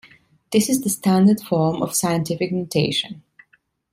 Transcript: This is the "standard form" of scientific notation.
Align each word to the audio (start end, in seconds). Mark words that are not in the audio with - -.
This 0.51 0.67
is 0.67 0.81
the 0.81 0.89
"standard 0.89 1.41
form" 1.41 1.83
of 1.83 1.93
scientific 1.95 2.51
notation. 2.51 3.21